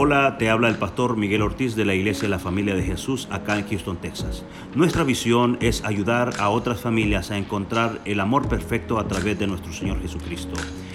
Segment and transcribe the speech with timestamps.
[0.00, 3.26] Hola, te habla el pastor Miguel Ortiz de la Iglesia de la Familia de Jesús
[3.32, 4.44] acá en Houston, Texas.
[4.76, 9.48] Nuestra visión es ayudar a otras familias a encontrar el amor perfecto a través de
[9.48, 10.54] nuestro Señor Jesucristo.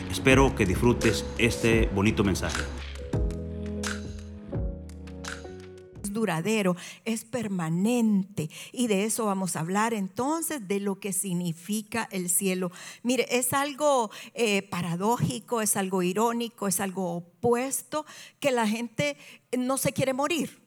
[0.09, 2.61] Espero que disfrutes este bonito mensaje.
[6.23, 8.49] Duradero, es permanente.
[8.71, 12.71] Y de eso vamos a hablar entonces, de lo que significa el cielo.
[13.03, 18.05] Mire, es algo eh, paradójico, es algo irónico, es algo opuesto,
[18.39, 19.17] que la gente
[19.57, 20.61] no se quiere morir.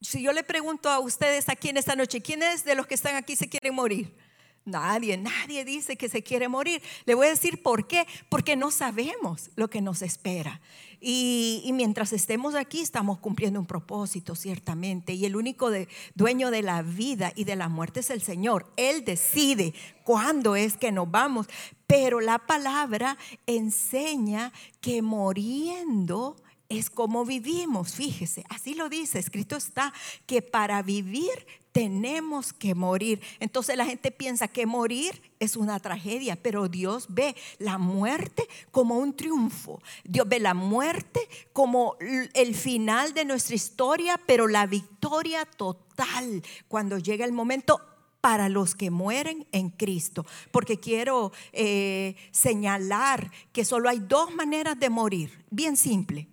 [0.00, 3.16] Si yo le pregunto a ustedes aquí en esta noche, ¿quiénes de los que están
[3.16, 4.16] aquí se quieren morir?
[4.64, 6.82] Nadie, nadie dice que se quiere morir.
[7.06, 8.06] Le voy a decir por qué.
[8.28, 10.60] Porque no sabemos lo que nos espera.
[11.00, 15.14] Y, mientras estemos aquí estamos cumpliendo un propósito, ciertamente.
[15.14, 15.70] Y el único
[16.14, 18.70] dueño de la vida y de la muerte es el Señor.
[18.76, 19.72] Él decide
[20.04, 21.46] cuándo es que nos vamos.
[21.86, 23.16] Pero la palabra
[23.46, 26.36] enseña que muriendo
[26.70, 29.92] es como vivimos, fíjese, así lo dice, escrito está,
[30.24, 33.20] que para vivir tenemos que morir.
[33.40, 38.98] Entonces la gente piensa que morir es una tragedia, pero Dios ve la muerte como
[38.98, 39.82] un triunfo.
[40.04, 41.20] Dios ve la muerte
[41.52, 41.96] como
[42.34, 47.80] el final de nuestra historia, pero la victoria total cuando llega el momento
[48.20, 50.24] para los que mueren en Cristo.
[50.52, 56.28] Porque quiero eh, señalar que solo hay dos maneras de morir, bien simple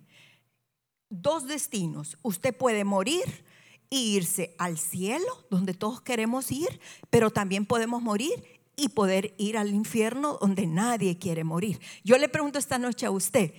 [1.10, 2.18] dos destinos.
[2.22, 3.44] Usted puede morir
[3.90, 9.58] e irse al cielo, donde todos queremos ir, pero también podemos morir y poder ir
[9.58, 11.80] al infierno, donde nadie quiere morir.
[12.04, 13.52] Yo le pregunto esta noche a usted,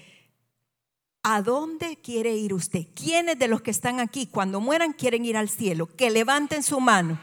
[1.24, 2.88] ¿a dónde quiere ir usted?
[2.94, 5.88] ¿Quiénes de los que están aquí, cuando mueran, quieren ir al cielo?
[5.88, 7.20] Que levanten su mano.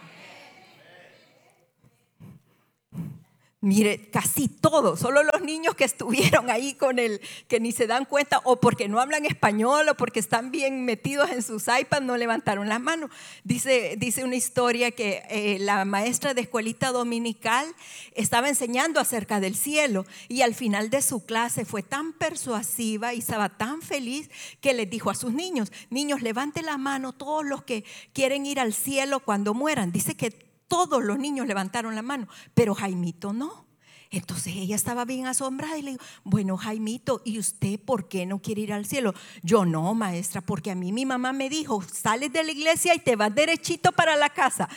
[3.63, 8.05] Mire, casi todos, solo los niños que estuvieron ahí con el, que ni se dan
[8.05, 12.19] cuenta, o porque no hablan español, o porque están bien metidos en sus iPads, no
[12.19, 13.11] levantaron las manos.
[13.45, 17.67] Dice, dice una historia que eh, la maestra de escuelita dominical
[18.13, 23.21] estaba enseñando acerca del cielo, y al final de su clase fue tan persuasiva y
[23.21, 27.65] estaba tan feliz que les dijo a sus niños: Niños, levanten la mano todos los
[27.65, 29.93] que quieren ir al cielo cuando mueran.
[29.93, 33.67] Dice que todos los niños levantaron la mano, pero Jaimito no.
[34.11, 38.41] Entonces ella estaba bien asombrada y le dijo, bueno Jaimito, ¿y usted por qué no
[38.41, 39.15] quiere ir al cielo?
[39.43, 43.01] Yo no, maestra, porque a mí mi mamá me dijo, sales de la iglesia y
[43.01, 44.69] te vas derechito para la casa.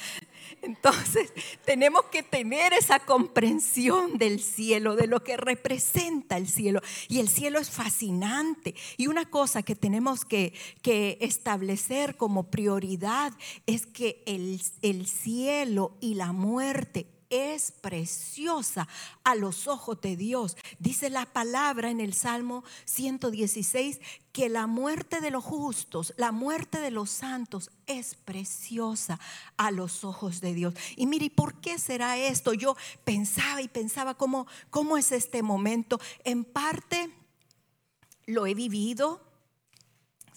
[0.61, 1.33] Entonces,
[1.65, 6.81] tenemos que tener esa comprensión del cielo, de lo que representa el cielo.
[7.07, 8.75] Y el cielo es fascinante.
[8.97, 10.53] Y una cosa que tenemos que,
[11.19, 13.31] establecer como prioridad
[13.67, 18.87] es que el, el cielo y la muerte es preciosa
[19.23, 20.57] a los ojos de Dios.
[20.79, 23.99] Dice la palabra en el Salmo 116
[24.31, 29.19] que la muerte de los justos, la muerte de los santos es preciosa
[29.57, 30.73] a los ojos de Dios.
[30.95, 32.53] Y mire, ¿por qué será esto?
[32.53, 35.99] Yo pensaba y pensaba cómo, cómo es este momento.
[36.23, 37.11] En parte
[38.25, 39.28] lo he vivido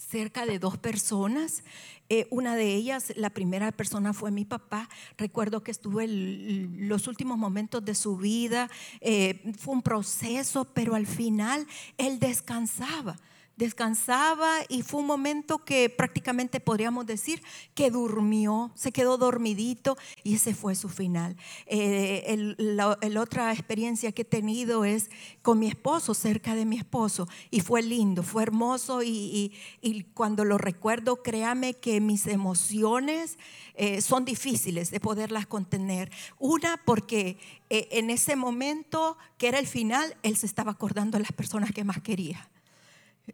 [0.09, 1.63] cerca de dos personas.
[2.09, 4.89] Eh, una de ellas, la primera persona fue mi papá.
[5.17, 8.71] Recuerdo que estuve los últimos momentos de su vida.
[9.01, 13.17] Eh, fue un proceso, pero al final él descansaba
[13.57, 17.43] descansaba y fue un momento que prácticamente podríamos decir
[17.75, 21.37] que durmió, se quedó dormidito y ese fue su final.
[21.67, 25.11] Eh, la, otra experiencia que he tenido es
[25.43, 29.53] con mi esposo, cerca de mi esposo, y fue lindo, fue hermoso y,
[30.15, 33.39] cuando lo recuerdo, créame que mis emociones
[33.75, 36.11] eh, son difíciles de poderlas contener.
[36.39, 37.39] Una porque
[37.71, 41.73] eh, en ese momento que era el final, él se estaba acordando de las personas
[41.73, 42.49] que más quería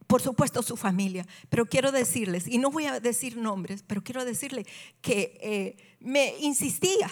[0.06, 4.25] por supuesto su familia, pero quiero decirles, y no voy a decir nombres, pero quiero
[4.25, 4.66] decirle
[5.00, 7.10] que eh, me insistía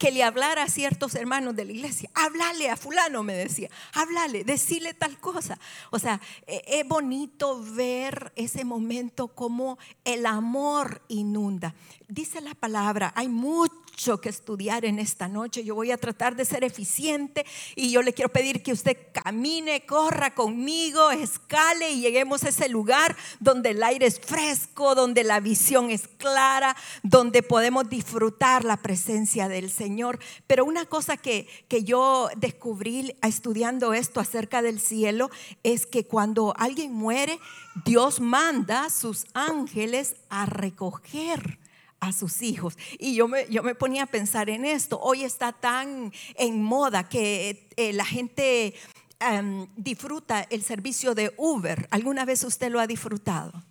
[0.00, 2.08] que le hablara a ciertos hermanos de la iglesia.
[2.14, 3.68] Háblale a fulano, me decía.
[3.92, 5.58] Háblale, decirle tal cosa.
[5.90, 11.74] O sea, e, es bonito ver ese momento como el amor inunda.
[12.08, 15.62] Dice la palabra, hay mucho que estudiar en esta noche.
[15.62, 17.44] Yo voy a tratar de ser eficiente
[17.76, 22.70] y yo le quiero pedir que usted camine, corra conmigo, escale y lleguemos a ese
[22.70, 28.78] lugar donde el aire es fresco, donde la visión es clara, donde podemos disfrutar la
[28.78, 30.18] presencia del Señor.
[30.46, 35.30] Pero una cosa que, que yo descubrí estudiando esto acerca del cielo
[35.62, 37.38] es que cuando alguien muere,
[37.84, 41.59] Dios manda sus ángeles a recoger
[42.00, 42.76] a sus hijos.
[42.98, 44.98] Y yo me, yo me ponía a pensar en esto.
[45.00, 48.74] Hoy está tan en moda que eh, la gente
[49.20, 51.88] em, disfruta el servicio de Uber.
[51.90, 53.64] ¿Alguna vez usted lo ha disfrutado?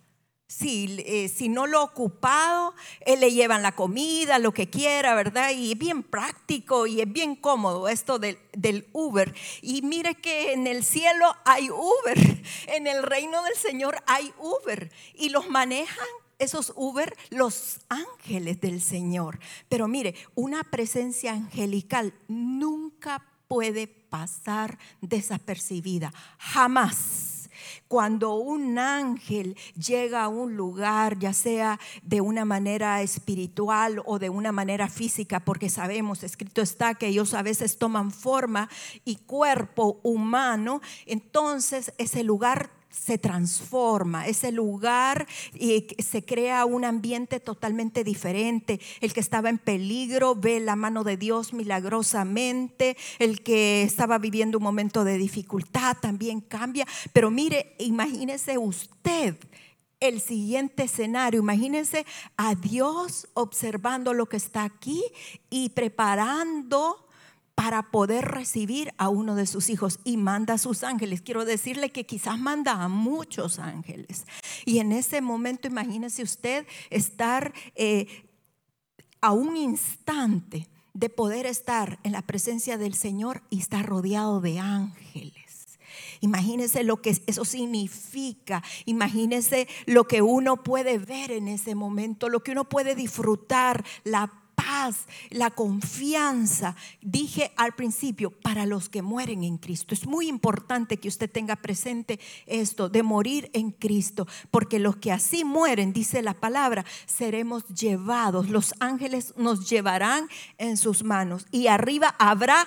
[0.50, 2.74] si, eh, si no lo ha ocupado,
[3.06, 5.52] él le llevan la comida, lo que quiera, ¿verdad?
[5.52, 9.32] Y es bien práctico y es bien cómodo esto del, del Uber.
[9.62, 14.90] Y mire que en el cielo hay Uber, en el reino del Señor hay Uber
[15.14, 16.08] y los manejan
[16.40, 19.38] esos Uber los ángeles del Señor.
[19.68, 27.40] Pero mire, una presencia angelical nunca puede pasar desapercibida, jamás
[27.88, 34.30] cuando un ángel llega a un lugar, ya sea de una manera espiritual o de
[34.30, 38.68] una manera física, porque sabemos, escrito está que ellos a veces toman forma
[39.04, 47.40] y cuerpo humano, entonces ese lugar se transforma, ese lugar y se crea un ambiente
[47.40, 48.80] totalmente diferente.
[49.00, 54.58] El que estaba en peligro ve la mano de Dios milagrosamente, el que estaba viviendo
[54.58, 56.86] un momento de dificultad también cambia.
[57.12, 59.36] Pero mire, imagínese usted
[60.00, 61.40] el siguiente escenario.
[61.40, 62.06] Imagínese
[62.36, 65.02] a Dios observando lo que está aquí
[65.50, 67.06] y preparando
[67.60, 71.20] para poder recibir a uno de sus hijos y manda a sus ángeles.
[71.20, 74.24] Quiero decirle que quizás manda a muchos ángeles.
[74.64, 78.06] Y en ese momento, imagínese usted estar eh,
[79.20, 84.58] a un instante de poder estar en la presencia del Señor y estar rodeado de
[84.58, 85.78] ángeles.
[86.20, 88.62] Imagínese lo que eso significa.
[88.86, 94.39] Imagínese lo que uno puede ver en ese momento, lo que uno puede disfrutar, la
[95.30, 96.76] la confianza.
[97.00, 99.94] Dije al principio, para los que mueren en Cristo.
[99.94, 105.12] Es muy importante que usted tenga presente esto, de morir en Cristo, porque los que
[105.12, 108.48] así mueren, dice la palabra, seremos llevados.
[108.48, 110.28] Los ángeles nos llevarán
[110.58, 112.66] en sus manos y arriba habrá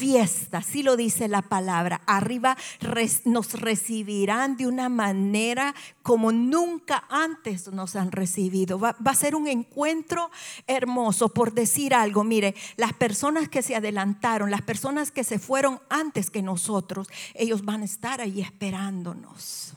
[0.00, 2.00] fiesta, así lo dice la palabra.
[2.06, 2.56] Arriba
[3.26, 8.78] nos recibirán de una manera como nunca antes nos han recibido.
[8.78, 10.30] Va, a ser un encuentro
[10.66, 12.24] hermoso, por decir algo.
[12.24, 17.66] Mire, las personas que se adelantaron, las personas que se fueron antes que nosotros, ellos
[17.66, 19.74] van a estar ahí esperándonos.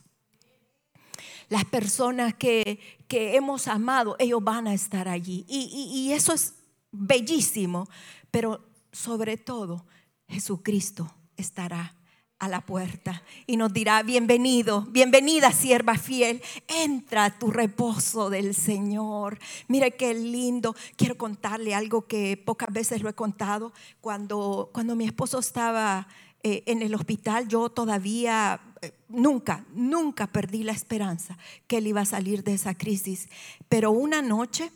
[1.50, 2.80] Las personas que,
[3.10, 5.44] que hemos amado, ellos van a estar allí.
[5.50, 6.54] y, y eso es
[6.94, 7.90] bellísimo,
[8.32, 9.86] pero sobre todo
[10.28, 11.96] Jesucristo estará
[12.40, 18.54] a la puerta y nos dirá, bienvenido, bienvenida sierva fiel, entra a tu reposo del
[18.54, 19.40] Señor.
[19.70, 20.76] Mire qué lindo.
[20.98, 23.72] Quiero contarle algo que pocas veces lo he contado.
[24.02, 26.08] Cuando, cuando mi esposo estaba
[26.44, 31.38] eh, en el hospital, yo todavía eh, nunca, nunca perdí la esperanza
[31.68, 33.30] que él iba a salir de esa crisis.
[33.70, 34.70] Pero una noche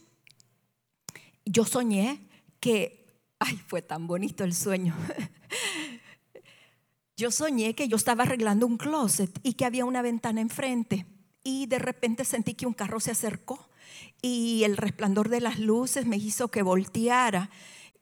[1.44, 2.22] yo soñé
[2.62, 3.07] que,
[3.40, 4.96] ay, fue tan bonito el sueño.
[7.18, 11.08] Yo soñé que yo estaba arreglando un closet y que había una ventana enfrente
[11.44, 13.70] y de repente sentí que un carro se acercó
[14.22, 17.50] y el resplandor de las luces me hizo que volteara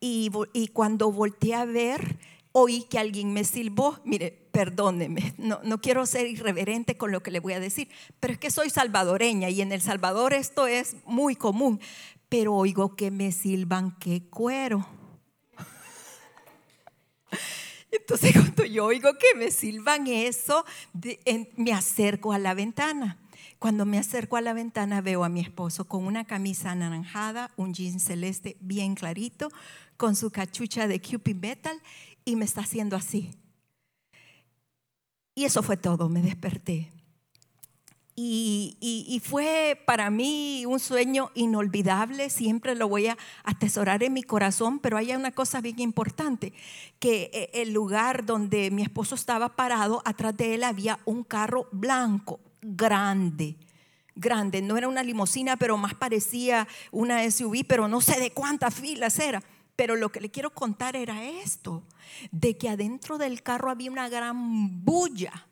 [0.01, 0.29] y,
[0.73, 2.19] cuando volteé a ver
[2.51, 3.99] oí que alguien me silbó.
[4.03, 7.87] Mire, perdóneme, no, no quiero ser irreverente con lo que le voy a decir,
[8.19, 11.79] pero es que soy salvadoreña y en El Salvador esto es muy común,
[12.27, 14.85] pero oigo que me silban que cuero.
[17.99, 20.65] Entonces cuando yo oigo que me silban eso,
[21.57, 23.19] me acerco a la ventana.
[23.59, 27.73] Cuando me acerco a la ventana veo a mi esposo con una camisa anaranjada, un
[27.73, 29.49] jean celeste bien clarito,
[29.97, 31.81] con su cachucha de Cupid Metal
[32.25, 33.31] y me está haciendo así.
[35.33, 36.91] Y eso fue todo, me desperté.
[38.17, 44.79] Y, fue para mí un sueño inolvidable, siempre lo voy a atesorar en mi corazón,
[44.79, 46.53] pero hay una cosa bien importante,
[46.99, 51.67] que eh, el lugar donde mi esposo estaba parado, atrás de él había un carro
[51.73, 53.57] blanco, grande,
[54.15, 58.75] grande, no era una limusina, pero más parecía una SUV, pero no sé de cuántas
[58.75, 59.43] filas era.
[59.75, 61.83] Pero lo que le quiero contar era esto,
[62.31, 65.47] de que adentro del carro había una gran bulla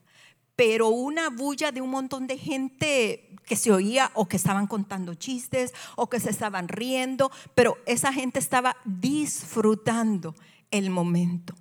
[0.55, 5.15] pero una bulla de un montón de gente que se oía o que estaban contando
[5.15, 10.35] chistes o que se estaban riendo, pero esa gente estaba disfrutando
[10.71, 11.55] el momento.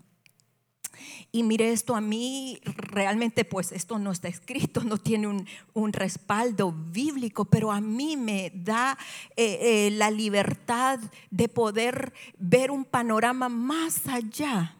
[1.33, 5.27] Y mire esto, a mí realmente pues esto no está escrito, no tiene
[5.73, 8.99] un, respaldo bíblico, pero a mí me da
[9.37, 14.77] eh, eh, la libertad de poder ver un panorama más allá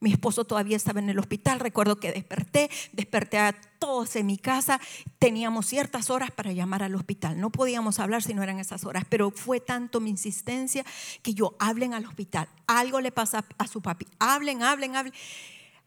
[0.00, 4.38] mi esposo todavía estaba en el hospital, recuerdo que desperté, desperté a todos en mi
[4.38, 4.80] casa,
[5.18, 9.04] teníamos ciertas horas para llamar al hospital, no podíamos hablar si no eran esas horas,
[9.08, 10.84] pero fue tanto mi insistencia
[11.22, 15.14] que yo hablen al hospital, algo le pasa a su papi, hablen, hablen, hablen.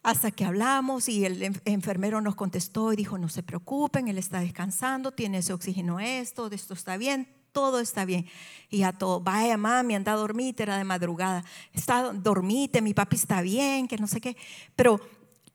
[0.02, 4.40] hasta que hablamos y el enfermero nos contestó y dijo, no se preocupen, él está
[4.40, 8.28] descansando, tiene ese oxígeno esto, esto está bien, todo está bien.
[8.70, 13.16] Y a todo, vaya mami, anda a dormir, era de madrugada, está, dormite, mi papi
[13.16, 14.38] está bien, que no sé qué.
[14.76, 15.00] Pero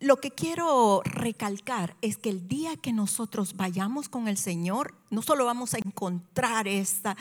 [0.01, 5.23] lo que quiero recalcar es que el día que nosotros vayamos con el Señor, no
[5.23, 7.17] solo vamos a encontrar esta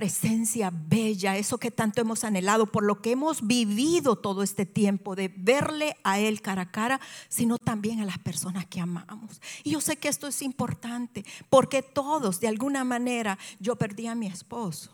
[0.00, 5.14] presencia bella, eso que tanto hemos anhelado, por lo que hemos vivido todo este tiempo
[5.14, 9.42] de verle a Él cara a cara, sino también a las personas que amamos.
[9.62, 14.14] Y yo sé que esto es importante, porque todos, de alguna manera, yo perdí a
[14.14, 14.90] mi esposo,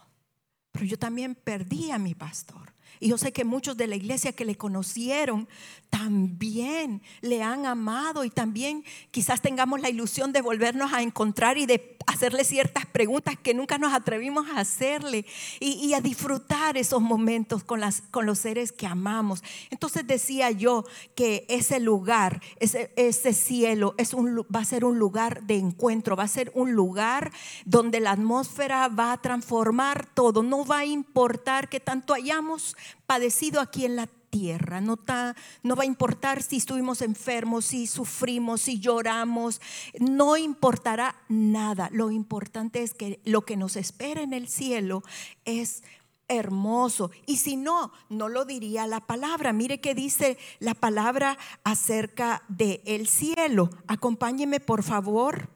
[0.73, 2.75] pero yo también perdí a mi pastor.
[3.01, 5.49] Y yo sé que muchos de la iglesia que le conocieron
[5.91, 11.67] también le han amado y también quizás tengamos la ilusión de volvernos a encontrar y
[11.67, 15.27] de hacerle ciertas preguntas que nunca nos atrevimos a hacerle
[15.61, 19.43] y, a disfrutar esos momentos con, las, con los seres que amamos.
[19.71, 20.85] Entonces decía yo
[21.15, 26.17] que ese lugar, ese, ese cielo es un, va a ser un lugar de encuentro,
[26.17, 27.33] va a ser un lugar
[27.65, 32.77] donde la atmósfera va a transformar todo, no va a importar que tanto hayamos
[33.07, 34.81] padecido aquí en la tierra.
[34.81, 35.35] No, va
[35.83, 39.61] a importar si estuvimos enfermos, si sufrimos, si lloramos.
[39.99, 41.89] No importará nada.
[41.93, 45.03] Lo importante es que lo que nos espera en el cielo
[45.45, 45.83] es
[46.29, 47.11] hermoso.
[47.25, 49.53] Y si no, no lo diría la palabra.
[49.53, 53.71] Mire qué dice la palabra acerca del el cielo.
[53.87, 55.49] Acompáñeme, por favor,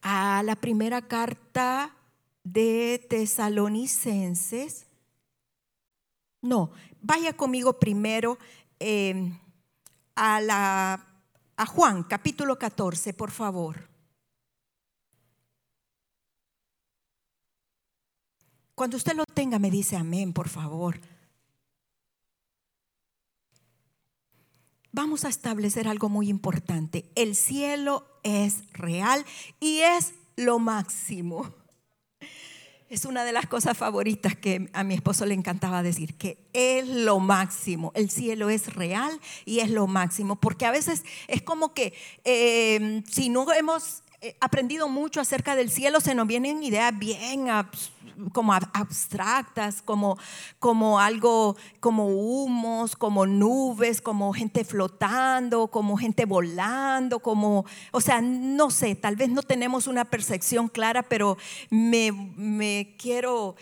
[0.00, 1.94] a la primera carta
[2.44, 4.86] de Tesalonicenses.
[6.42, 8.36] No, vaya conmigo primero
[8.80, 9.38] em,
[10.16, 11.06] a, la,
[11.56, 13.88] a Juan, capítulo 14, por favor.
[18.74, 20.98] Cuando usted lo tenga, me dice amén, por favor.
[24.90, 27.10] Vamos a establecer algo muy importante.
[27.14, 29.24] El cielo es real
[29.60, 31.61] y es lo máximo.
[32.92, 36.86] Es una de las cosas favoritas que a mi esposo le encantaba decir, que es
[36.86, 41.72] lo máximo, el cielo es real y es lo máximo, porque a veces es como
[41.72, 41.94] que
[42.24, 44.02] eh, si no hemos
[44.40, 47.48] aprendido mucho acerca del cielo, se nos vienen ideas bien
[48.32, 50.18] como abstractas, como,
[50.58, 58.20] como algo, como humos, como nubes, como gente flotando, como gente volando, como, o sea,
[58.20, 61.36] no sé, tal vez no tenemos una percepción clara, pero
[61.70, 63.56] me, me quiero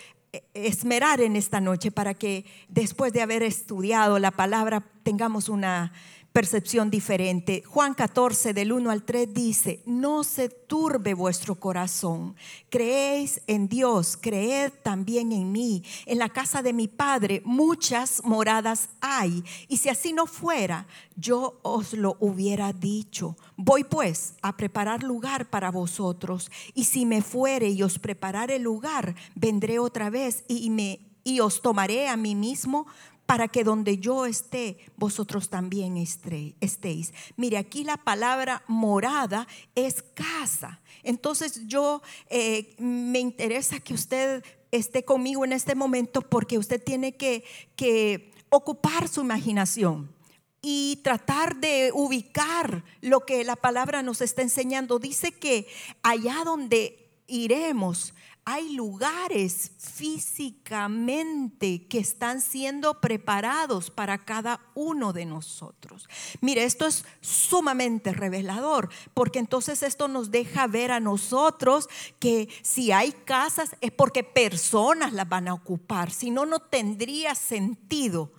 [0.54, 5.92] esmerar en esta noche para que después de haber estudiado la palabra tengamos una
[6.32, 7.62] percepción diferente.
[7.66, 12.36] Juan 14 del 1 al 3 dice, no se turbe vuestro corazón,
[12.68, 15.82] creéis en Dios, creed también en mí.
[16.06, 21.58] En la casa de mi Padre muchas moradas hay, y si así no fuera, yo
[21.62, 23.36] os lo hubiera dicho.
[23.56, 29.14] Voy pues a preparar lugar para vosotros, y si me fuere y os preparare lugar,
[29.34, 32.86] vendré otra vez y me y os tomaré a mí mismo
[33.30, 37.14] para que donde yo esté, vosotros también estéis.
[37.36, 39.46] Mire, aquí la palabra morada
[39.76, 40.80] es casa.
[41.04, 47.16] Entonces yo eh, me interesa que usted esté conmigo en este momento porque usted tiene
[47.16, 47.44] que,
[47.76, 50.12] que ocupar su imaginación
[50.60, 54.98] y tratar de ubicar lo que la palabra nos está enseñando.
[54.98, 55.68] Dice que
[56.02, 58.12] allá donde iremos,
[58.44, 66.08] hay lugares físicamente que están siendo preparados para cada uno de nosotros.
[66.40, 72.92] Mire, esto es sumamente revelador, porque entonces esto nos deja ver a nosotros que si
[72.92, 78.32] hay casas es porque personas las van a ocupar, si no, no tendría sentido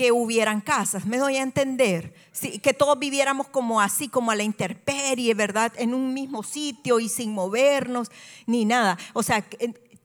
[0.00, 2.14] que hubieran casas, me doy a entender,
[2.62, 5.74] que todos viviéramos como así, como a la intemperie, ¿verdad?
[5.76, 8.10] En un mismo sitio y sin movernos,
[8.46, 8.96] ni nada.
[9.12, 9.44] O sea,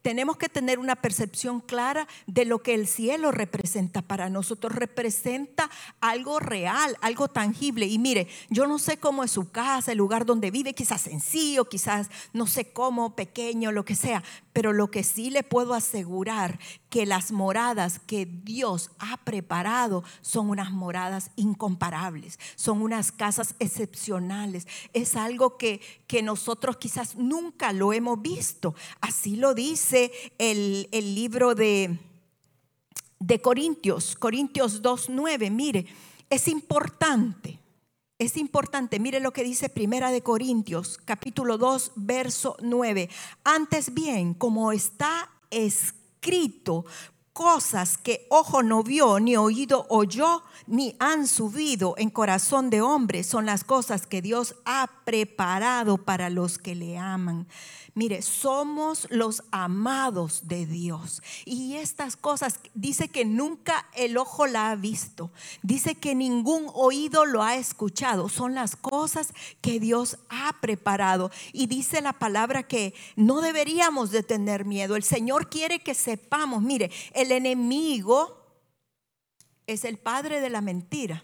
[0.01, 4.75] tenemos que tener una percepción clara de lo que el cielo representa para nosotros.
[4.75, 5.69] Representa
[6.01, 7.87] algo real, algo tangible.
[7.87, 11.69] Y mire, yo no sé cómo es su casa, el lugar donde vive, quizás sencillo,
[11.69, 14.21] quizás no sé cómo, pequeño, lo que sea.
[14.55, 16.59] Pero lo que sí le puedo asegurar
[16.89, 24.65] que las moradas que Dios ha preparado son unas moradas incomparables, son unas casas excepcionales.
[24.93, 28.75] Es algo que, que nosotros quizás nunca lo hemos visto.
[29.01, 31.99] Así lo dice el, libro de,
[33.19, 35.85] de Corintios, Corintios 2.9, mire,
[36.29, 37.59] es importante.
[38.17, 43.09] Es importante, mire lo que dice Primera de Corintios, capítulo 2, verso 9.
[43.43, 46.85] Antes bien, como está escrito,
[47.35, 53.25] cosas que ojo no vio, ni oído oyó, ni han subido en corazón de hombre,
[53.25, 57.45] son las cosas que Dios ha preparado para los que le aman.
[57.97, 61.23] Mire, somos los amados de Dios.
[61.45, 65.31] Y estas cosas dice que nunca el ojo la ha visto.
[65.61, 68.27] Dice que ningún oído lo ha escuchado.
[68.27, 71.31] Son las cosas que Dios ha preparado.
[71.53, 74.97] Y dice la palabra que no deberíamos de tener miedo.
[74.97, 76.91] El Señor quiere que sepamos, mire,
[77.31, 78.41] enemigo
[79.67, 81.23] es el padre de la mentira,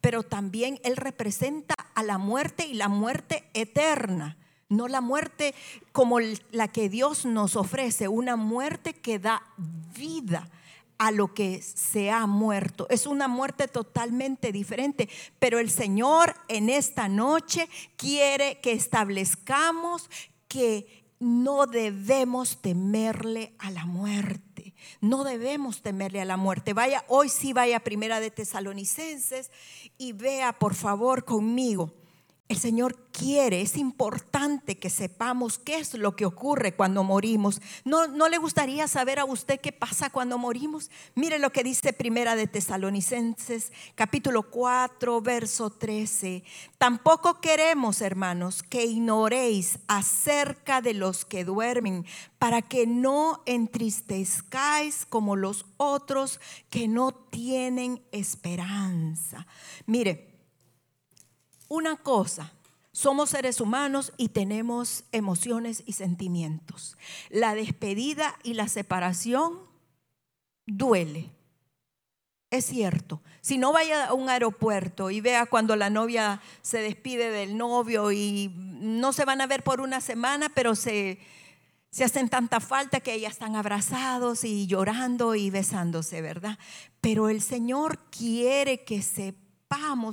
[0.00, 4.36] pero también él representa a la muerte y la muerte eterna
[4.70, 5.54] no la muerte
[5.92, 9.42] como la que Dios nos ofrece, una muerte que da
[9.98, 10.48] vida
[10.96, 12.86] a lo que se ha muerto.
[12.88, 20.08] Es una muerte totalmente diferente, pero el Señor en esta noche quiere que establezcamos
[20.46, 24.74] que no debemos temerle a la muerte.
[25.00, 26.72] No debemos temerle a la muerte.
[26.72, 29.50] Vaya, hoy sí vaya primera de Tesalonicenses
[29.98, 31.92] y vea por favor conmigo
[32.50, 37.62] el Señor quiere, es importante que sepamos qué es lo que ocurre cuando morimos.
[37.84, 40.90] ¿No, ¿No, le gustaría saber a usted qué pasa cuando morimos?
[41.14, 46.42] Mire lo que dice Primera de Tesalonicenses, capítulo 4, verso 13.
[46.76, 52.04] Tampoco queremos, hermanos, que ignoréis acerca de los que duermen,
[52.40, 59.46] para que no entristezcáis como los otros que no tienen esperanza.
[59.86, 60.29] Mire,
[61.70, 62.52] una cosa,
[62.90, 66.98] somos seres humanos y tenemos emociones y sentimientos.
[67.30, 69.60] La despedida y la separación
[70.66, 71.30] duele.
[72.50, 73.22] Es cierto.
[73.40, 78.10] Si no vaya a un aeropuerto y vea cuando la novia se despide del novio
[78.10, 81.20] y no se van a ver por una semana, pero se,
[81.90, 86.58] se hacen tanta falta que ya están abrazados y llorando y besándose, ¿verdad?
[87.00, 89.36] Pero el Señor quiere que se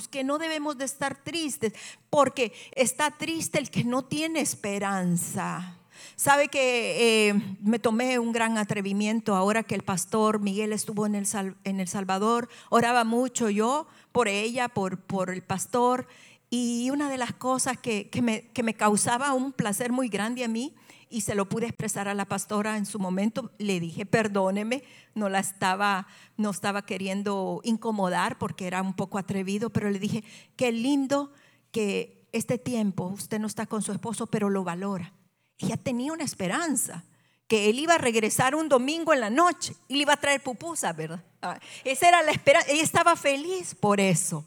[0.10, 1.74] que no debemos de estar tristes,
[2.10, 5.78] porque está triste el que no tiene esperanza.
[6.16, 11.16] Sabe que eh, me tomé un gran atrevimiento ahora que el pastor Miguel estuvo en
[11.16, 11.26] el,
[11.64, 16.08] en el Salvador, oraba mucho yo por ella, por, por el pastor,
[16.50, 20.44] y una de las cosas que, que, me, que me causaba un placer muy grande
[20.44, 20.74] a mí,
[21.10, 23.52] y se lo pude expresar a la pastora en su momento.
[23.58, 24.84] Le dije, perdóneme,
[25.16, 30.24] no la estaba, no estaba queriendo incomodar porque era un poco atrevido, pero le dije,
[30.56, 31.32] qué lindo
[31.72, 35.14] que este tiempo usted no está con su esposo, pero lo valora.
[35.58, 37.04] Ella tenía una esperanza
[37.48, 40.44] que él iba a regresar un domingo en la noche y le iba a traer
[40.44, 41.24] pupusa, ¿verdad?
[41.42, 42.70] Ah, esa era la esperanza.
[42.70, 44.46] Ella estaba feliz por eso.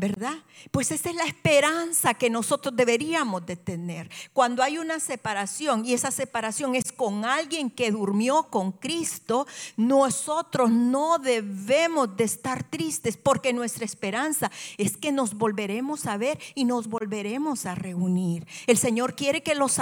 [0.00, 0.38] ¿Verdad?
[0.70, 4.10] Pues esa es la esperanza que nosotros deberíamos de tener.
[4.32, 10.70] Cuando hay una separación y esa separación es con alguien que durmió con Cristo, nosotros
[10.70, 16.64] no debemos de estar tristes porque nuestra esperanza es que nos volveremos a ver y
[16.64, 18.46] nos volveremos a reunir.
[18.66, 19.78] El Señor quiere que los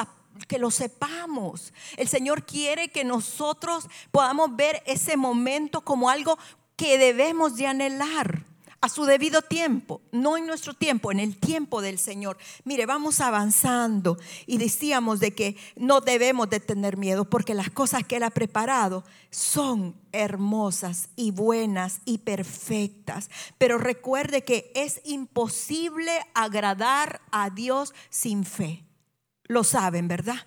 [0.49, 1.73] que lo sepamos.
[1.97, 6.39] El Señor quiere que nosotros podamos ver ese momento como algo
[6.75, 8.48] que debemos de anhelar
[8.81, 12.39] a su debido tiempo, no en nuestro tiempo, en el tiempo del Señor.
[12.65, 18.05] Mire, vamos avanzando y decíamos de que no debemos de tener miedo porque las cosas
[18.05, 23.31] que Él ha preparado son hermosas y buenas y perfectas.
[23.59, 28.85] Pero recuerde que es imposible agradar a Dios sin fe.
[29.45, 30.47] Lo saben, ¿verdad?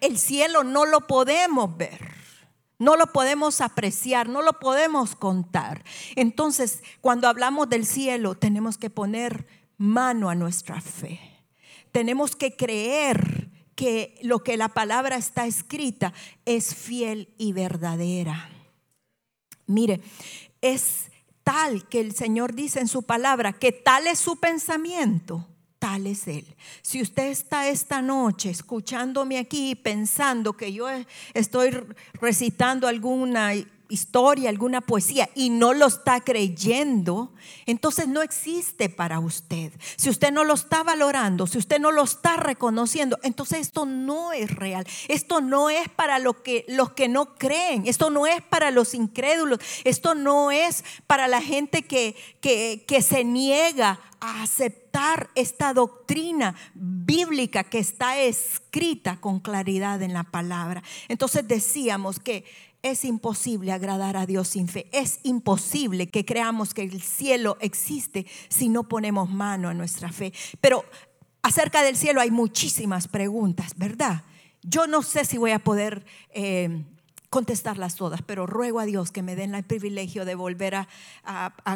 [0.00, 2.17] El cielo no lo podemos ver.
[2.78, 5.84] No lo podemos apreciar, no lo podemos contar.
[6.14, 9.46] Entonces, cuando hablamos del cielo, tenemos que poner
[9.78, 11.20] mano a nuestra fe.
[11.90, 16.12] Tenemos que creer que lo que la palabra está escrita
[16.44, 18.50] es fiel y verdadera.
[19.66, 20.00] Mire,
[20.60, 21.10] es
[21.42, 26.26] tal que el Señor dice en su palabra que tal es su pensamiento tal es
[26.28, 26.46] Él.
[26.82, 30.86] Si usted está esta noche escuchándome aquí pensando que yo
[31.34, 31.70] estoy
[32.14, 33.52] recitando alguna
[33.88, 37.32] historia, alguna poesía y no lo está creyendo,
[37.66, 39.72] entonces no existe para usted.
[39.96, 44.32] Si usted no lo está valorando, si usted no lo está reconociendo, entonces esto no
[44.32, 44.86] es real.
[45.08, 48.94] Esto no es para lo que, los que no creen, esto no es para los
[48.94, 55.72] incrédulos, esto no es para la gente que, que, que se niega a aceptar esta
[55.72, 60.82] doctrina bíblica que está escrita con claridad en la palabra.
[61.08, 62.44] Entonces decíamos que
[62.82, 64.88] es imposible agradar a Dios sin fe.
[64.92, 70.32] Es imposible que creamos que el cielo existe si no ponemos mano a nuestra fe.
[70.60, 70.84] Pero
[71.42, 74.22] acerca del cielo hay muchísimas preguntas, ¿verdad?
[74.62, 76.84] Yo no sé si voy a poder eh,
[77.30, 80.88] contestarlas todas, pero ruego a Dios que me den el privilegio de volver a,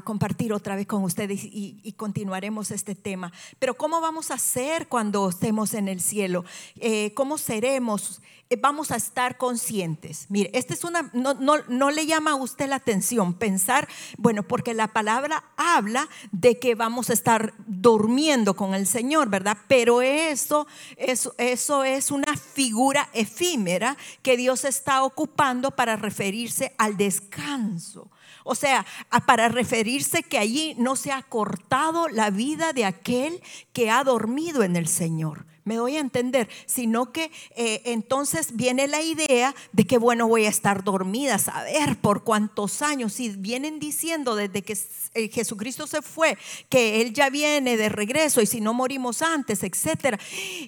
[0.05, 3.33] compartir otra vez con ustedes y, continuaremos este tema.
[3.59, 6.45] Pero ¿cómo vamos a hacer cuando estemos en el cielo?
[6.77, 8.23] Eh, ¿Cómo seremos?
[8.51, 10.27] Eh, vamos a estar conscientes.
[10.29, 14.43] Mire, esta es una, no, no, no le llama a usted la atención pensar, bueno,
[14.43, 19.57] porque la palabra habla de que vamos a estar durmiendo con el Señor, ¿verdad?
[19.69, 26.97] Pero eso, eso, eso es una figura efímera que Dios está ocupando para referirse al
[26.97, 28.11] descanso.
[28.45, 28.85] O sea,
[29.27, 33.41] para referirse que allí no se ha cortado la vida de aquel
[33.73, 35.47] que ha dormido en el Señor.
[35.65, 40.47] Me doy a entender, sino que eh, entonces viene la idea de que, bueno, voy
[40.47, 43.13] a estar dormida, saber por cuántos años.
[43.13, 44.77] Si vienen diciendo desde que
[45.15, 46.37] eh, Jesucristo se fue,
[46.69, 50.19] que Él ya viene de regreso y si no morimos antes, etcétera.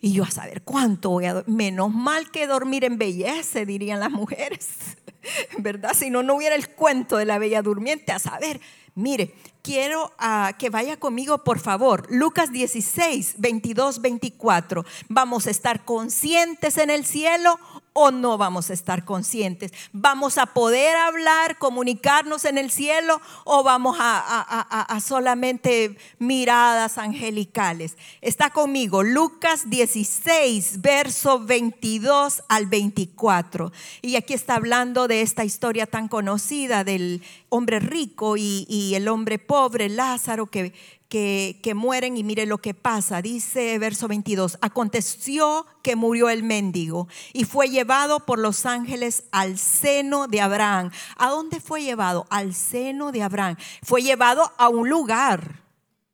[0.00, 4.10] Y yo a saber cuánto voy a Menos mal que dormir en belleza, dirían las
[4.10, 4.68] mujeres,
[5.58, 5.92] ¿verdad?
[5.94, 8.60] Si no, no hubiera el cuento de la bella durmiente, a saber.
[8.96, 12.06] Mire, quiero ah, que vaya conmigo, por favor.
[12.10, 14.84] Lucas 16, 22, 24.
[15.08, 17.58] Vamos a estar conscientes en el cielo
[17.94, 19.72] o no vamos a estar conscientes?
[19.92, 27.96] ¿Vamos a poder hablar, comunicarnos en el cielo o vamos a, solamente miradas angelicales?
[28.20, 33.72] Está conmigo Lucas 16, verso 22 al 24.
[34.02, 39.08] Y aquí está hablando de esta historia tan conocida del hombre rico y, y el
[39.08, 40.74] hombre pobre, Lázaro, que
[41.08, 43.22] que, mueren y mire lo que pasa.
[43.22, 49.58] Dice verso 22, aconteció que murió el mendigo y fue llevado por los ángeles al
[49.58, 50.90] seno de Abraham.
[51.16, 52.26] ¿A dónde fue llevado?
[52.30, 53.56] Al seno de Abraham.
[53.82, 55.62] Fue llevado a un lugar.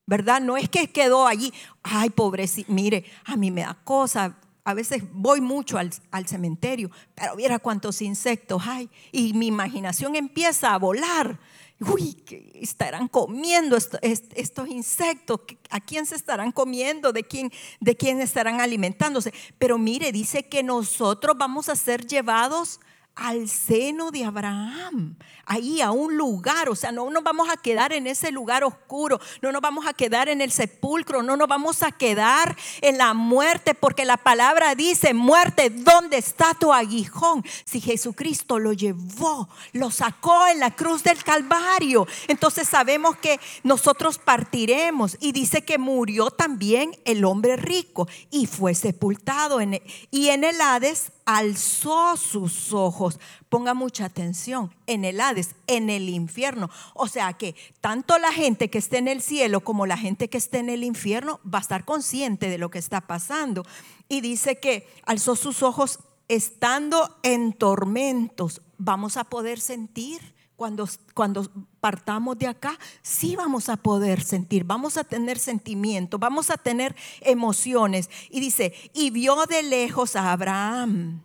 [0.07, 0.40] ¿Verdad?
[0.40, 1.53] No es que quedó allí,
[1.85, 6.90] ay, pobrecito, mire, a mí me da cosa, a veces voy mucho al, al, cementerio,
[7.14, 11.38] pero viera cuántos insectos hay y mi imaginación empieza a volar
[11.81, 15.40] uy, ¿qué estarán comiendo estos, insectos?
[15.71, 17.12] ¿A quién se estarán comiendo?
[17.12, 19.33] ¿De quién, ¿De quién estarán alimentándose?
[19.59, 22.81] Pero mire, dice que nosotros vamos a ser llevados
[23.21, 27.93] al seno de Abraham, ahí a un lugar, o sea, no nos vamos a quedar
[27.93, 31.83] en ese lugar oscuro, no nos vamos a quedar en el sepulcro, no nos vamos
[31.83, 37.45] a quedar en la muerte, porque la palabra dice, muerte, ¿dónde está tu aguijón?
[37.67, 44.19] Si Jesucristo lo llevó, lo sacó en la cruz del Calvario, entonces sabemos que nosotros
[44.19, 50.43] partiremos y dice que murió también el hombre rico y fue sepultado en y en
[50.43, 53.21] el Hades alzó sus ojos.
[53.49, 56.71] Ponga mucha atención, en el Hades, en el infierno.
[56.93, 60.38] O sea que tanto la gente que esté en el cielo como la gente que
[60.38, 63.64] esté en el infierno va a estar consciente de lo que está pasando.
[64.09, 68.61] Y dice que alzó sus ojos estando en tormentos.
[68.77, 71.49] Vamos a poder sentir cuando, cuando
[71.81, 76.95] partamos de acá, sí vamos a poder sentir, vamos a tener sentimiento, vamos a tener
[77.21, 78.11] emociones.
[78.31, 81.23] Y dice, y vio de lejos a Abraham.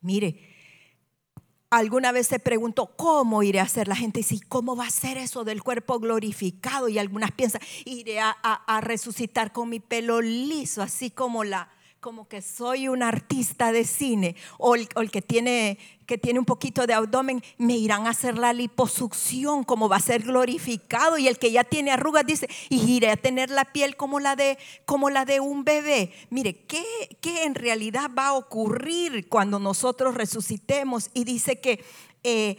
[0.00, 0.40] Mire,
[1.70, 3.88] alguna vez se preguntó, ¿cómo iré a hacer?
[3.88, 6.88] La gente dice, ¿cómo va a ser eso del cuerpo glorificado?
[6.88, 11.70] Y algunas piensan, iré a resucitar con mi pelo liso, así como la
[12.02, 16.84] como que soy un artista de cine o el, que, tiene, que tiene un poquito
[16.84, 21.16] de abdomen, me irán a hacer la liposucción, como va a ser glorificado.
[21.16, 24.34] Y el que ya tiene arrugas dice, y iré a tener la piel como la
[24.34, 26.12] de, como la de un bebé.
[26.28, 26.84] Mire, ¿qué,
[27.20, 31.08] ¿qué, en realidad va a ocurrir cuando nosotros resucitemos?
[31.14, 31.84] Y dice que
[32.24, 32.56] eh,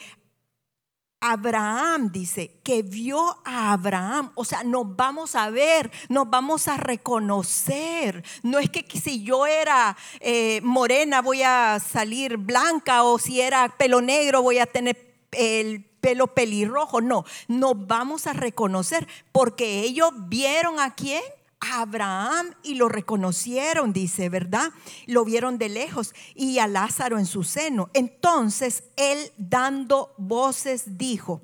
[1.26, 6.76] Abraham dice que vio a Abraham, o sea, nos vamos a ver, nos vamos a
[6.76, 8.26] reconocer.
[8.44, 13.70] No es que si yo era eh, morena voy a salir blanca o si era
[13.70, 17.00] pelo negro voy a tener el pelo pelirrojo.
[17.00, 21.24] No, nos vamos a reconocer porque ellos vieron a quién,
[21.72, 24.72] Abraham y lo reconocieron, dice, ¿verdad?
[25.08, 27.90] Lo vieron de lejos y a Lázaro en su seno.
[27.94, 31.42] Entonces él dando voces dijo,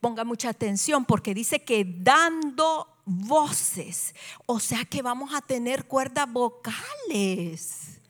[0.00, 4.14] ponga mucha atención porque dice que dando voces,
[4.46, 8.00] o sea que vamos a tener cuerdas vocales.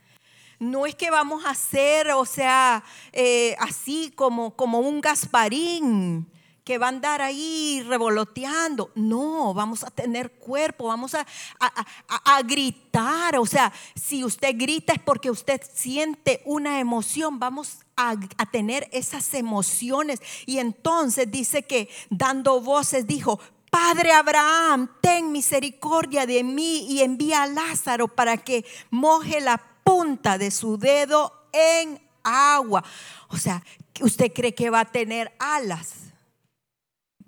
[0.59, 6.31] No es que vamos a hacer, o sea, eh, así como, como un Gasparín,
[6.65, 8.91] que va a andar ahí revoloteando.
[8.95, 11.27] No, vamos a tener cuerpo, vamos a,
[11.59, 13.37] a, gritar.
[13.39, 17.39] O sea, si usted grita es porque usted siente una emoción.
[17.39, 18.17] Vamos a,
[18.51, 20.21] tener esas emociones.
[20.47, 27.43] Y entonces dice que dando voces dijo, Padre Abraham, ten misericordia de mí y envía
[27.43, 32.85] a Lázaro para que moje la punta de su dedo en agua.
[33.29, 33.65] O sea,
[34.01, 36.12] ¿usted cree que va a tener alas?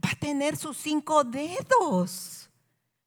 [0.04, 2.50] Va a tener sus cinco dedos.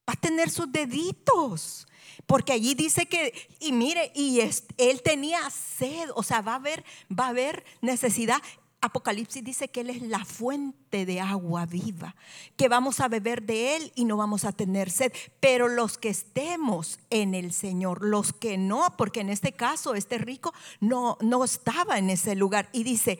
[0.08, 1.86] Va a tener sus deditos.
[2.26, 6.84] Porque allí dice que, y mire, y él tenía sed, o sea, va a haber,
[7.10, 8.42] va a haber necesidad.
[8.80, 12.14] Apocalipsis dice que Él es la fuente de agua viva,
[12.56, 15.12] que vamos a beber de Él y no vamos a tener sed.
[15.40, 20.18] Pero los que estemos en el Señor, los que no, porque en este caso este
[20.18, 22.68] rico no, no estaba en ese lugar.
[22.72, 23.18] Y dice,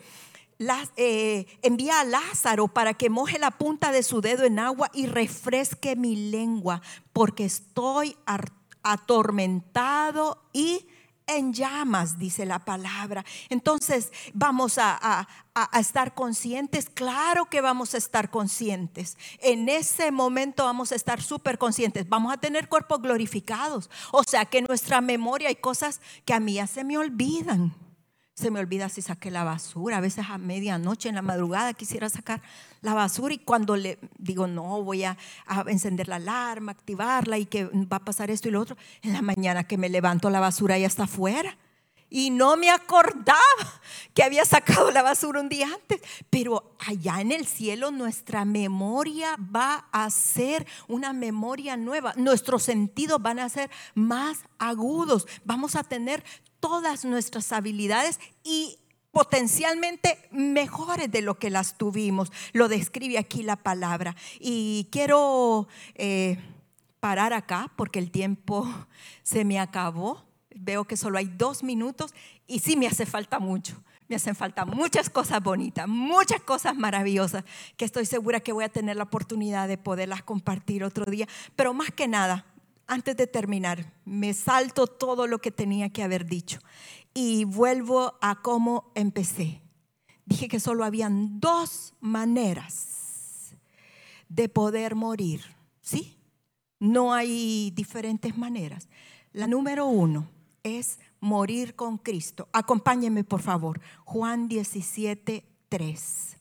[0.97, 5.07] eh, envía a Lázaro para que moje la punta de su dedo en agua y
[5.07, 8.16] refresque mi lengua, porque estoy
[8.83, 10.87] atormentado y
[11.29, 13.25] en llamas, dice la palabra.
[13.51, 15.29] Entonces, vamos a,
[15.75, 16.88] estar conscientes.
[16.88, 19.18] Claro que vamos a estar conscientes.
[19.40, 22.09] En ese momento vamos a estar súper conscientes.
[22.09, 23.90] Vamos a tener cuerpos glorificados.
[24.12, 27.75] O sea que en nuestra memoria hay cosas que a mí ya se me olvidan.
[28.38, 29.96] Se me olvida si saqué la basura.
[29.96, 32.40] A veces a medianoche, en la madrugada, quisiera sacar
[32.83, 35.16] la basura y cuando le digo, no, voy a,
[35.66, 39.22] encender la alarma, activarla y que va a pasar esto y lo otro, en la
[39.22, 41.57] mañana que me levanto la basura ya está afuera.
[42.11, 43.40] Y no me acordaba
[44.14, 46.01] que había sacado la basura un día antes.
[46.31, 52.14] Pero allá en el cielo nuestra memoria va a ser una memoria nueva.
[52.16, 55.27] Nuestros sentidos van a ser más agudos.
[55.44, 56.22] Vamos a tener
[56.61, 58.79] todas nuestras habilidades y
[59.11, 62.31] potencialmente mejores de lo que las tuvimos.
[62.53, 64.14] Lo describe aquí la palabra.
[64.38, 66.38] Y quiero eh,
[67.01, 68.68] parar acá porque el tiempo
[69.23, 70.29] se me acabó
[70.61, 72.14] veo que solo hay dos minutos
[72.47, 73.83] y sí me hace falta mucho.
[74.09, 77.44] Me hacen falta muchas cosas bonitas, muchas cosas maravillosas
[77.77, 81.29] que estoy segura que voy a tener la oportunidad de poderlas compartir otro día.
[81.57, 82.47] Pero más que nada,
[82.88, 86.59] antes de terminar, me salto todo lo que tenía que haber dicho
[87.14, 89.61] y vuelvo a cómo empecé.
[90.24, 93.55] Dije que solo habían dos maneras
[94.29, 95.42] de poder morir,
[95.81, 96.16] ¿sí?
[96.81, 98.88] No hay diferentes maneras.
[99.33, 100.29] La número uno
[100.62, 102.48] es morir con Cristo.
[102.53, 103.81] Acompáñenme, por favor.
[104.05, 106.37] Juan 17, 3.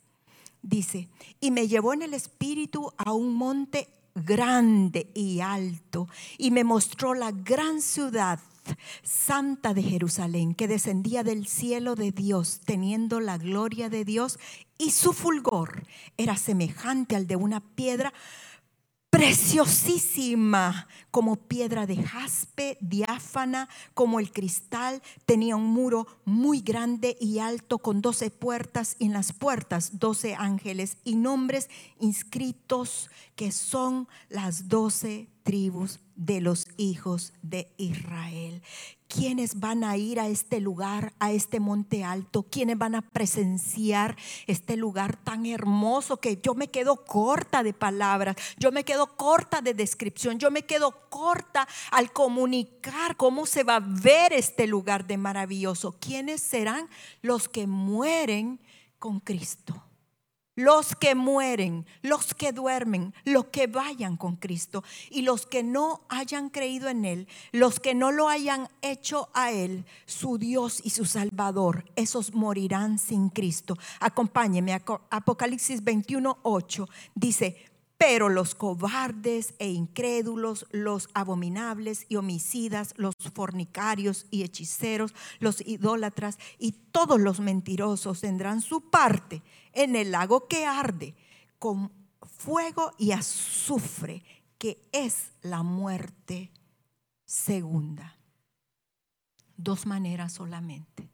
[0.62, 3.88] Dice, y me llevó en el espíritu a un monte
[4.26, 8.40] grande y alto y me mostró la gran ciudad
[9.04, 14.40] santa de Jerusalén que descendía del cielo de Dios teniendo la gloria de Dios
[14.78, 15.84] y su fulgor
[16.18, 18.14] era semejante al de una piedra
[19.10, 25.02] preciosísima, como piedra de jaspe, diáfana, como el cristal.
[25.26, 30.36] Tenía un muro muy grande y alto con doce puertas y en las puertas doce
[30.36, 38.62] ángeles y nombres inscritos que son las doce tribus de los hijos de Israel.
[39.08, 42.44] ¿Quiénes van a ir a este lugar, a este monte alto?
[42.44, 48.36] ¿Quiénes van a presenciar este lugar tan hermoso que yo me quedo corta de palabras?
[48.58, 50.40] Yo me quedo corta de descripción.
[50.40, 55.96] Yo me quedo corta al comunicar cómo se va a ver este lugar de maravilloso.
[56.02, 56.90] ¿Quiénes serán
[57.22, 58.60] los que mueren
[59.00, 59.87] con Cristo?
[60.58, 66.02] Los que mueren, los que duermen, los que vayan con Cristo y los que no
[66.10, 70.90] hayan creído en Él, los que no lo hayan hecho a Él, su Dios y
[70.90, 73.78] su Salvador, esos morirán sin Cristo.
[74.00, 83.16] Acompáñeme, Apocalipsis 21, 8 dice, pero los cobardes e incrédulos, los abominables y homicidas, los
[83.34, 89.42] fornicarios y hechiceros, los idólatras y todos los mentirosos tendrán su parte
[89.74, 91.16] en el lago que arde
[91.58, 94.24] con fuego y azufre,
[94.60, 96.52] que es la muerte
[97.26, 98.20] segunda.
[99.56, 101.10] Dos maneras solamente.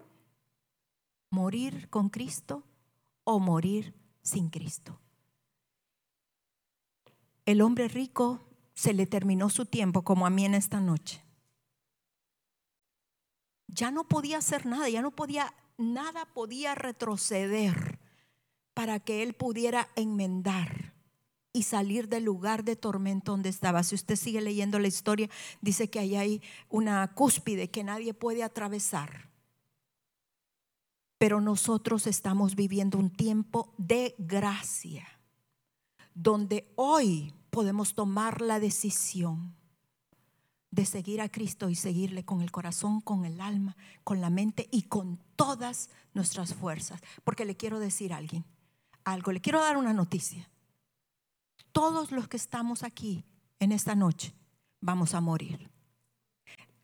[1.31, 2.63] Morir con Cristo
[3.23, 5.02] o morir sin Cristo.
[7.45, 8.39] El hombre rico
[8.73, 11.21] se le terminó su tiempo como a mí en esta noche.
[13.67, 17.99] Ya no podía hacer nada, ya no podía, nada podía retroceder
[18.73, 20.93] para que él pudiera enmendar
[21.51, 23.83] y salir del lugar de tormento donde estaba.
[23.83, 25.29] Si usted sigue leyendo la historia,
[25.61, 29.29] dice que ahí hay una cúspide que nadie puede atravesar.
[31.17, 35.07] Pero nosotros estamos viviendo un tiempo de gracia
[36.13, 39.55] donde hoy podemos tomar la decisión
[40.71, 44.67] de seguir a Cristo y seguirle con el corazón, con el alma, con la mente
[44.71, 46.99] y con todas nuestras fuerzas.
[47.23, 48.43] Porque le quiero decir a alguien
[49.03, 50.49] algo, le quiero dar una noticia.
[51.71, 53.23] Todos los que estamos aquí
[53.59, 54.33] en esta noche
[54.81, 55.69] vamos a morir.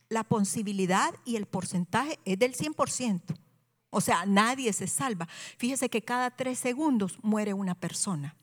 [0.07, 3.37] La posibilidad y el porcentaje es del 100%.
[3.91, 5.27] O sea, nadie se salva.
[5.57, 8.35] Fíjese que cada tres segundos muere una persona.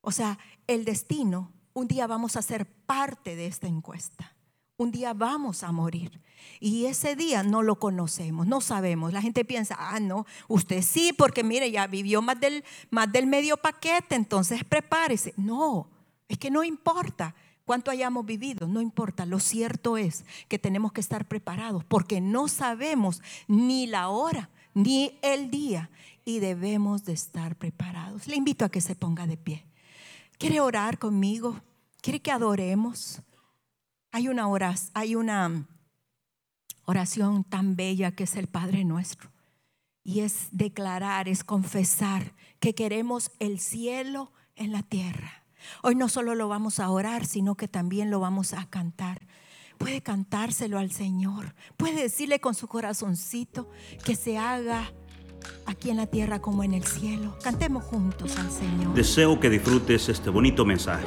[0.00, 4.31] O sea, el destino, un día vamos a ser parte de esta encuesta.
[4.76, 6.20] Un día vamos a morir.
[6.58, 9.12] Y ese día no lo conocemos, no sabemos.
[9.12, 13.26] La gente piensa, ah, no, usted sí, porque mire, ya vivió más del, más del
[13.26, 15.34] medio paquete, entonces prepárese.
[15.36, 15.88] No,
[16.28, 19.26] es que no importa cuánto hayamos vivido, no importa.
[19.26, 25.18] Lo cierto es que tenemos que estar preparados porque no sabemos ni la hora ni
[25.22, 25.90] el día
[26.24, 28.26] y debemos de estar preparados.
[28.26, 29.64] Le invito a que se ponga de pie.
[30.38, 31.60] ¿Quiere orar conmigo?
[32.00, 33.22] ¿Quiere que adoremos?
[34.12, 35.66] Hay una oración, hay una
[36.84, 39.30] oración tan bella que es el Padre nuestro.
[40.04, 45.44] Y es declarar, es confesar que queremos el cielo en la tierra.
[45.82, 49.26] Hoy no solo lo vamos a orar, sino que también lo vamos a cantar.
[49.78, 51.54] Puede cantárselo al Señor.
[51.76, 53.70] Puede decirle con su corazoncito
[54.04, 54.92] que se haga
[55.66, 57.38] aquí en la tierra como en el cielo.
[57.42, 58.94] Cantemos juntos al Señor.
[58.94, 61.06] Deseo que disfrutes este bonito mensaje.